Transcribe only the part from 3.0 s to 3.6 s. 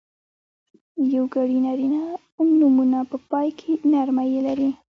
په پای